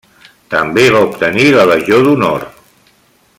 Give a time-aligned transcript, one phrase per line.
[0.53, 2.47] També va obtenir la Legió d'Honor.